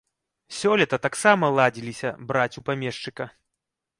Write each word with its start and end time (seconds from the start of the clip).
Сёлета 0.59 0.97
таксама 1.05 1.51
ладзіліся 1.59 2.09
браць 2.31 2.57
у 2.61 2.65
памешчыка. 2.69 3.31